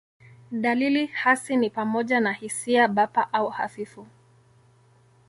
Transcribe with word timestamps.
Dalili 0.51 1.05
hasi 1.05 1.57
ni 1.57 1.69
pamoja 1.69 2.19
na 2.19 2.31
hisia 2.33 2.87
bapa 2.87 3.33
au 3.33 3.49
hafifu. 3.49 4.07